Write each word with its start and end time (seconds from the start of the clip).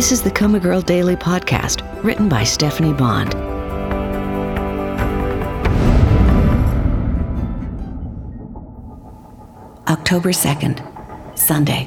This 0.00 0.12
is 0.12 0.22
the 0.22 0.30
Coma 0.30 0.58
Girl 0.58 0.80
Daily 0.80 1.14
Podcast, 1.14 1.82
written 2.02 2.26
by 2.26 2.42
Stephanie 2.42 2.94
Bond. 2.94 3.34
October 9.86 10.30
2nd, 10.30 11.38
Sunday. 11.38 11.86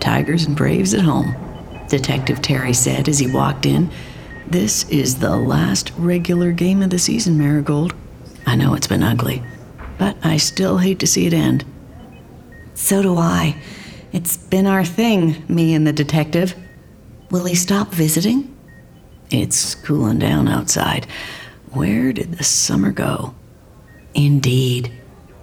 Tigers 0.00 0.46
and 0.46 0.56
Braves 0.56 0.94
at 0.94 1.02
home, 1.02 1.36
Detective 1.88 2.42
Terry 2.42 2.72
said 2.72 3.08
as 3.08 3.20
he 3.20 3.30
walked 3.30 3.66
in. 3.66 3.88
This 4.48 4.82
is 4.88 5.20
the 5.20 5.36
last 5.36 5.92
regular 5.96 6.50
game 6.50 6.82
of 6.82 6.90
the 6.90 6.98
season, 6.98 7.38
Marigold. 7.38 7.94
I 8.46 8.56
know 8.56 8.74
it's 8.74 8.88
been 8.88 9.04
ugly, 9.04 9.44
but 9.96 10.16
I 10.24 10.38
still 10.38 10.78
hate 10.78 10.98
to 10.98 11.06
see 11.06 11.26
it 11.26 11.32
end. 11.32 11.64
So 12.74 13.00
do 13.00 13.16
I. 13.16 13.54
It's 14.12 14.36
been 14.36 14.66
our 14.66 14.84
thing, 14.84 15.44
me 15.46 15.72
and 15.72 15.86
the 15.86 15.92
detective. 15.92 16.56
Will 17.34 17.46
he 17.46 17.56
stop 17.56 17.88
visiting? 17.88 18.56
It's 19.28 19.74
cooling 19.74 20.20
down 20.20 20.46
outside. 20.46 21.06
Where 21.72 22.12
did 22.12 22.34
the 22.34 22.44
summer 22.44 22.92
go? 22.92 23.34
Indeed. 24.14 24.92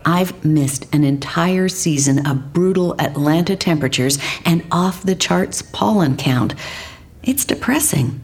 I've 0.06 0.46
missed 0.46 0.86
an 0.96 1.04
entire 1.04 1.68
season 1.68 2.26
of 2.26 2.54
brutal 2.54 2.96
Atlanta 2.98 3.58
temperatures 3.58 4.20
and 4.46 4.66
off 4.72 5.04
the 5.04 5.16
charts 5.16 5.62
pollen 5.62 6.16
count. 6.16 6.56
It's 7.24 7.44
depressing. 7.44 8.24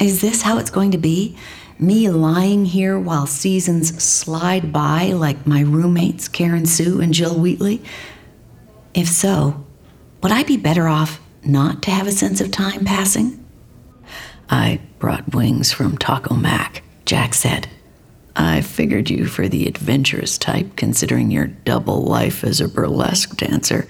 Is 0.00 0.20
this 0.20 0.42
how 0.42 0.58
it's 0.58 0.70
going 0.70 0.90
to 0.90 0.98
be? 0.98 1.36
Me 1.78 2.10
lying 2.10 2.64
here 2.64 2.98
while 2.98 3.28
seasons 3.28 4.02
slide 4.02 4.72
by 4.72 5.12
like 5.12 5.46
my 5.46 5.60
roommates, 5.60 6.26
Karen 6.26 6.66
Sue 6.66 7.00
and 7.00 7.14
Jill 7.14 7.38
Wheatley? 7.38 7.84
If 8.94 9.06
so, 9.06 9.64
would 10.24 10.32
I 10.32 10.42
be 10.42 10.56
better 10.56 10.88
off 10.88 11.20
not 11.44 11.82
to 11.82 11.90
have 11.90 12.06
a 12.06 12.12
sense 12.12 12.40
of 12.40 12.50
time 12.50 12.84
passing? 12.84 13.44
I 14.48 14.80
brought 14.98 15.34
wings 15.34 15.72
from 15.72 15.96
Taco 15.96 16.34
Mac, 16.34 16.82
Jack 17.04 17.34
said. 17.34 17.68
I 18.36 18.60
figured 18.60 19.10
you 19.10 19.26
for 19.26 19.48
the 19.48 19.66
adventurous 19.66 20.38
type, 20.38 20.76
considering 20.76 21.30
your 21.30 21.46
double 21.46 22.02
life 22.02 22.44
as 22.44 22.60
a 22.60 22.68
burlesque 22.68 23.36
dancer, 23.36 23.86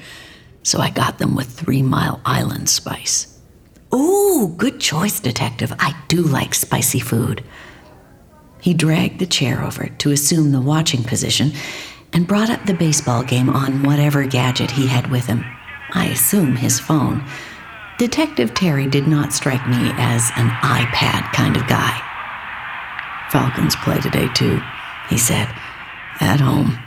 so 0.63 0.81
I 0.81 0.91
got 0.91 1.19
them 1.19 1.35
with 1.35 1.49
Three 1.49 1.83
Mile 1.83 2.21
Island 2.25 2.69
spice. 2.69 3.39
Ooh, 3.95 4.55
good 4.57 4.81
choice, 4.81 5.21
Detective. 5.21 5.73
I 5.79 5.95
do 6.09 6.23
like 6.23 6.55
spicy 6.55 7.01
food. 7.01 7.43
He 8.61 8.75
dragged 8.75 9.19
the 9.19 9.27
chair 9.27 9.63
over 9.65 9.87
to 9.87 10.13
assume 10.13 10.53
the 10.53 10.61
watching 10.61 11.03
position 11.03 11.53
and 12.13 12.27
brought 12.27 12.51
up 12.51 12.65
the 12.67 12.75
baseball 12.75 13.23
game 13.23 13.49
on 13.49 13.83
whatever 13.83 14.25
gadget 14.27 14.73
he 14.73 14.87
had 14.87 15.11
with 15.11 15.27
him. 15.27 15.45
I 15.93 16.07
assume 16.07 16.57
his 16.57 16.81
phone. 16.81 17.25
Detective 17.99 18.55
Terry 18.55 18.87
did 18.87 19.07
not 19.07 19.33
strike 19.33 19.67
me 19.69 19.93
as 19.97 20.31
an 20.37 20.49
iPad 20.49 21.33
kind 21.33 21.57
of 21.57 21.67
guy. 21.67 22.01
Falcons 23.31 23.77
play 23.77 24.01
today, 24.01 24.29
too, 24.35 24.61
he 25.09 25.19
said. 25.19 25.49
At 26.21 26.41
home. 26.41 26.79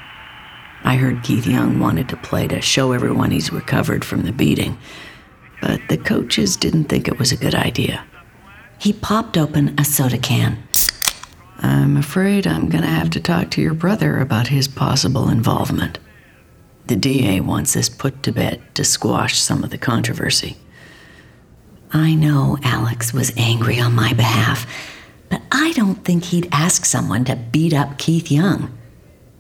I 0.84 0.96
heard 0.96 1.24
Keith 1.24 1.48
Young 1.48 1.80
wanted 1.80 2.10
to 2.10 2.18
play 2.18 2.48
to 2.48 2.62
show 2.62 2.92
everyone 2.92 3.32
he's 3.32 3.54
recovered 3.54 4.04
from 4.04 4.24
the 4.24 4.34
beating, 4.34 4.78
but 5.62 5.80
the 5.88 5.98
coaches 5.98 6.58
didn't 6.58 6.86
think 6.86 7.08
it 7.08 7.18
was 7.18 7.32
a 7.32 7.38
good 7.38 7.56
idea. 7.56 8.04
He 8.80 8.92
popped 8.92 9.38
open 9.38 9.76
a 9.80 9.86
soda 9.86 10.18
can. 10.18 10.62
I'm 11.60 11.96
afraid 11.96 12.46
I'm 12.46 12.68
going 12.68 12.84
to 12.84 12.90
have 12.90 13.10
to 13.12 13.22
talk 13.22 13.50
to 13.52 13.62
your 13.62 13.74
brother 13.74 14.20
about 14.20 14.48
his 14.48 14.68
possible 14.68 15.30
involvement. 15.30 16.00
The 16.88 16.96
DA 16.96 17.40
wants 17.40 17.74
this 17.74 17.90
put 17.90 18.24
to 18.24 18.32
bed 18.32 18.62
to 18.76 18.84
squash 18.84 19.40
some 19.40 19.64
of 19.64 19.70
the 19.70 19.78
controversy. 19.78 20.58
I 21.92 22.16
know 22.16 22.58
Alex 22.64 23.14
was 23.14 23.32
angry 23.38 23.80
on 23.80 23.94
my 23.94 24.14
behalf, 24.14 24.66
but 25.30 25.42
I 25.52 25.74
don't 25.74 26.04
think 26.04 26.26
he'd 26.26 26.50
ask 26.52 26.86
someone 26.86 27.24
to 27.26 27.36
beat 27.36 27.74
up 27.74 27.98
Keith 27.98 28.32
Young. 28.32 28.78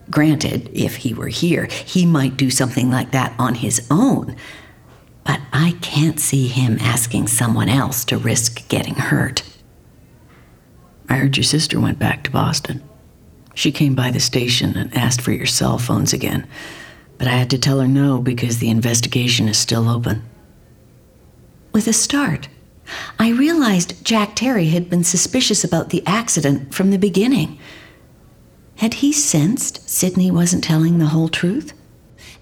Granted, 0.10 0.70
if 0.74 0.98
he 0.98 1.14
were 1.14 1.28
here, 1.28 1.66
he 1.66 2.06
might 2.06 2.38
do 2.38 2.50
something 2.50 2.92
like 2.92 3.12
that 3.12 3.34
on 3.40 3.56
his 3.56 3.86
own. 3.90 4.36
But 5.26 5.42
I 5.52 5.78
can't 5.82 6.20
see 6.20 6.48
him 6.48 6.78
asking 6.80 7.28
someone 7.28 7.70
else 7.70 8.06
to 8.06 8.18
risk 8.18 8.68
getting 8.70 8.96
hurt. 8.96 9.44
I 11.10 11.16
heard 11.16 11.38
your 11.38 11.44
sister 11.44 11.80
went 11.80 12.00
back 12.00 12.24
to 12.24 12.32
Boston. 12.32 12.84
She 13.56 13.72
came 13.72 13.96
by 13.96 14.12
the 14.12 14.20
station 14.20 14.76
and 14.78 14.96
asked 14.96 15.22
for 15.22 15.32
your 15.32 15.46
cell 15.46 15.78
phones 15.78 16.14
again, 16.14 16.48
but 17.24 17.32
I 17.32 17.38
had 17.38 17.52
to 17.52 17.58
tell 17.58 17.80
her 17.80 17.88
no 17.88 18.20
because 18.20 18.58
the 18.58 18.70
investigation 18.70 19.48
is 19.48 19.58
still 19.58 19.88
open. 19.88 20.24
With 21.72 21.88
a 21.88 21.94
start, 21.94 22.50
I 23.18 23.30
realized 23.32 24.04
Jack 24.04 24.36
Terry 24.36 24.66
had 24.66 24.90
been 24.90 25.06
suspicious 25.06 25.64
about 25.64 25.90
the 25.90 26.04
accident 26.06 26.76
from 26.76 26.92
the 26.92 26.98
beginning. 26.98 27.58
Had 28.80 28.96
he 28.96 29.14
sensed 29.14 29.90
Sydney 29.90 30.32
wasn't 30.32 30.66
telling 30.66 30.98
the 30.98 31.06
whole 31.06 31.30
truth? 31.30 31.72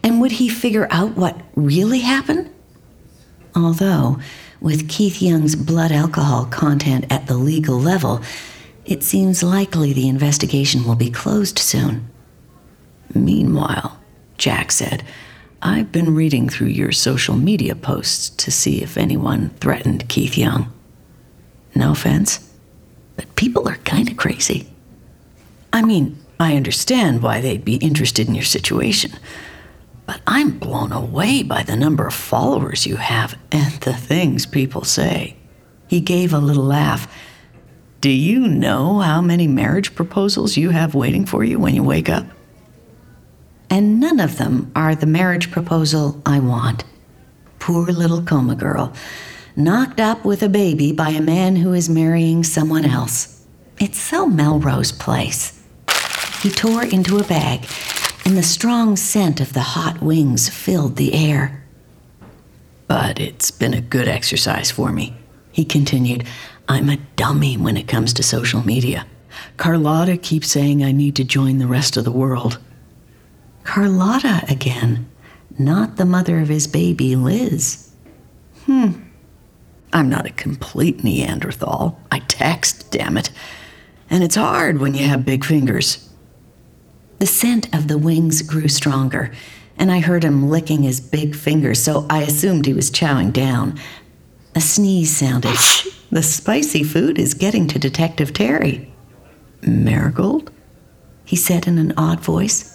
And 0.02 0.19
would 0.19 0.31
he 0.31 0.50
figure 0.50 0.88
out 0.90 1.16
what 1.16 1.40
really 1.53 2.00
happened? 2.00 2.50
Although, 3.56 4.18
with 4.62 4.90
Keith 4.90 5.22
Young's 5.22 5.56
blood 5.56 5.92
alcohol 5.92 6.46
content 6.48 7.06
at 7.12 7.28
the 7.28 7.38
legal 7.38 7.80
level, 7.80 8.24
it 8.86 9.03
seems 9.03 9.44
likely 9.44 9.94
the 9.94 10.09
investigation 10.09 10.86
will 10.86 10.96
be 10.96 11.12
closed 11.12 11.59
soon. 11.59 12.09
Meanwhile, 13.13 14.00
Jack 14.41 14.72
said, 14.72 15.03
I've 15.62 15.91
been 15.91 16.16
reading 16.16 16.50
through 16.50 16.69
your 16.69 16.91
social 16.91 17.35
media 17.35 17.75
posts 17.75 18.28
to 18.44 18.50
see 18.50 18.81
if 18.81 18.97
anyone 18.97 19.52
threatened 19.59 20.09
Keith 20.09 20.35
Young. 20.35 20.74
No 21.75 21.91
offense, 21.91 22.51
but 23.16 23.35
people 23.35 23.69
are 23.69 23.78
kind 23.78 24.09
of 24.09 24.18
crazy. 24.18 24.68
I 25.72 25.84
mean, 25.84 26.18
I 26.40 26.56
understand 26.56 27.22
why 27.22 27.40
they'd 27.40 27.63
be 27.63 27.75
interested 27.75 28.28
in 28.28 28.34
your 28.34 28.44
situation, 28.44 29.12
but 30.07 30.22
I'm 30.25 30.57
blown 30.57 30.91
away 30.91 31.44
by 31.44 31.62
the 31.62 31.75
number 31.75 32.07
of 32.07 32.16
followers 32.16 32.88
you 32.88 32.96
have 32.96 33.38
and 33.51 33.74
the 33.81 33.94
things 33.94 34.47
people 34.47 34.84
say. 34.84 35.35
He 35.88 36.01
gave 36.01 36.34
a 36.34 36.40
little 36.40 36.63
laugh. 36.63 37.16
Do 38.01 38.09
you 38.09 38.47
know 38.47 39.01
how 39.01 39.22
many 39.22 39.46
marriage 39.46 39.94
proposals 39.94 40.57
you 40.57 40.72
have 40.72 40.96
waiting 40.96 41.28
for 41.28 41.44
you 41.44 41.59
when 41.59 41.75
you 41.75 41.84
wake 41.84 42.09
up? 42.09 42.25
And 43.71 44.01
none 44.01 44.19
of 44.19 44.37
them 44.37 44.69
are 44.75 44.95
the 44.95 45.05
marriage 45.05 45.49
proposal 45.49 46.21
I 46.25 46.39
want. 46.39 46.83
Poor 47.57 47.87
little 47.87 48.21
coma 48.21 48.53
girl, 48.53 48.91
knocked 49.55 50.01
up 50.01 50.25
with 50.25 50.43
a 50.43 50.49
baby 50.49 50.91
by 50.91 51.11
a 51.11 51.21
man 51.21 51.55
who 51.55 51.71
is 51.71 51.89
marrying 51.89 52.43
someone 52.43 52.83
else. 52.83 53.45
It's 53.79 53.97
so 53.97 54.27
Melrose 54.27 54.91
Place. 54.91 55.57
He 56.41 56.49
tore 56.49 56.83
into 56.83 57.17
a 57.17 57.23
bag, 57.23 57.65
and 58.25 58.37
the 58.37 58.43
strong 58.43 58.97
scent 58.97 59.39
of 59.39 59.53
the 59.53 59.61
hot 59.61 60.01
wings 60.01 60.49
filled 60.49 60.97
the 60.97 61.13
air. 61.13 61.63
But 62.88 63.21
it's 63.21 63.51
been 63.51 63.73
a 63.73 63.79
good 63.79 64.09
exercise 64.09 64.69
for 64.69 64.91
me, 64.91 65.15
he 65.53 65.63
continued. 65.63 66.25
I'm 66.67 66.89
a 66.89 66.97
dummy 67.15 67.55
when 67.55 67.77
it 67.77 67.88
comes 67.88 68.11
to 68.15 68.23
social 68.23 68.65
media. 68.65 69.05
Carlotta 69.55 70.17
keeps 70.17 70.49
saying 70.49 70.83
I 70.83 70.91
need 70.91 71.15
to 71.15 71.23
join 71.23 71.59
the 71.59 71.67
rest 71.67 71.95
of 71.95 72.03
the 72.03 72.11
world. 72.11 72.59
Carlotta 73.63 74.44
again, 74.49 75.09
not 75.57 75.97
the 75.97 76.05
mother 76.05 76.39
of 76.39 76.47
his 76.47 76.67
baby, 76.67 77.16
Liz. 77.16 77.89
Hmm. 78.66 78.91
I'm 79.94 80.09
not 80.09 80.25
a 80.25 80.31
complete 80.31 81.03
Neanderthal. 81.03 82.00
I 82.11 82.19
text, 82.19 82.91
damn 82.91 83.17
it. 83.17 83.29
And 84.09 84.23
it's 84.23 84.35
hard 84.35 84.79
when 84.79 84.94
you 84.94 85.05
have 85.05 85.25
big 85.25 85.44
fingers. 85.44 86.09
The 87.19 87.25
scent 87.25 87.73
of 87.75 87.88
the 87.88 87.97
wings 87.97 88.41
grew 88.41 88.68
stronger, 88.68 89.31
and 89.77 89.91
I 89.91 90.00
heard 90.00 90.24
him 90.24 90.50
licking 90.50 90.83
his 90.83 91.00
big 91.00 91.36
fingers, 91.36 91.81
so 91.81 92.06
I 92.09 92.24
assumed 92.24 92.65
he 92.65 92.74
was 92.74 92.89
chowing 92.89 93.31
down. 93.31 93.80
A 94.56 94.62
sneeze 94.62 95.15
sounded. 95.15 95.57
the 96.12 96.24
spicy 96.24 96.83
food 96.83 97.19
is 97.19 97.33
getting 97.33 97.68
to 97.68 97.80
Detective 97.80 98.33
Terry. 98.33 98.91
Marigold? 99.62 100.51
He 101.25 101.36
said 101.36 101.68
in 101.68 101.77
an 101.77 101.94
odd 101.95 102.19
voice. 102.21 102.70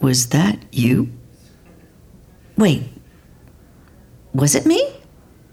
Was 0.00 0.28
that 0.28 0.58
you? 0.72 1.10
Wait. 2.56 2.84
Was 4.34 4.54
it 4.54 4.66
me? 4.66 4.82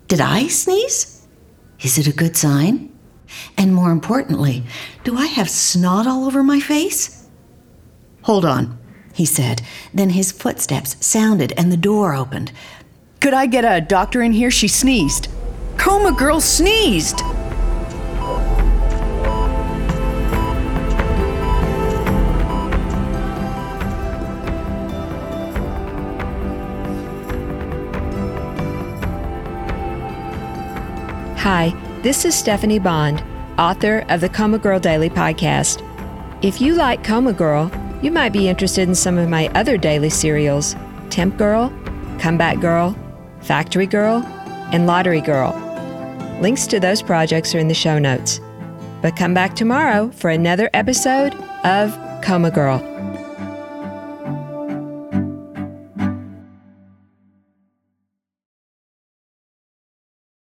Did 0.07 0.19
I 0.19 0.47
sneeze? 0.47 1.25
Is 1.81 1.97
it 1.97 2.07
a 2.07 2.13
good 2.15 2.35
sign? 2.35 2.91
And 3.57 3.73
more 3.73 3.91
importantly, 3.91 4.63
do 5.03 5.17
I 5.17 5.25
have 5.25 5.49
snot 5.49 6.05
all 6.07 6.25
over 6.25 6.43
my 6.43 6.59
face? 6.59 7.27
Hold 8.23 8.45
on, 8.45 8.77
he 9.13 9.25
said. 9.25 9.61
Then 9.93 10.11
his 10.11 10.31
footsteps 10.31 11.03
sounded 11.05 11.53
and 11.57 11.71
the 11.71 11.77
door 11.77 12.13
opened. 12.13 12.51
Could 13.19 13.33
I 13.33 13.45
get 13.45 13.65
a 13.65 13.81
doctor 13.81 14.21
in 14.21 14.33
here? 14.33 14.51
She 14.51 14.67
sneezed. 14.67 15.29
Coma 15.77 16.11
girl 16.11 16.39
sneezed! 16.39 17.21
Hi, 31.43 31.75
this 32.03 32.23
is 32.23 32.33
Stephanie 32.33 32.79
Bond, 32.79 33.21
author 33.59 34.05
of 34.07 34.21
the 34.21 34.29
Coma 34.29 34.57
Girl 34.57 34.79
Daily 34.79 35.09
podcast. 35.09 35.81
If 36.41 36.61
you 36.61 36.73
like 36.73 37.03
Coma 37.03 37.33
Girl, 37.33 37.69
you 38.01 38.11
might 38.11 38.31
be 38.31 38.47
interested 38.47 38.87
in 38.87 38.95
some 38.95 39.17
of 39.17 39.27
my 39.27 39.49
other 39.49 39.75
daily 39.75 40.09
serials 40.09 40.73
Temp 41.09 41.35
Girl, 41.35 41.67
Comeback 42.17 42.61
Girl, 42.61 42.97
Factory 43.41 43.85
Girl, 43.85 44.23
and 44.71 44.87
Lottery 44.87 45.19
Girl. 45.19 45.51
Links 46.39 46.65
to 46.67 46.79
those 46.79 47.01
projects 47.01 47.53
are 47.53 47.59
in 47.59 47.67
the 47.67 47.73
show 47.73 47.99
notes. 47.99 48.39
But 49.01 49.17
come 49.17 49.33
back 49.33 49.53
tomorrow 49.53 50.11
for 50.11 50.29
another 50.29 50.69
episode 50.73 51.35
of 51.65 51.91
Coma 52.23 52.51
Girl. 52.51 52.92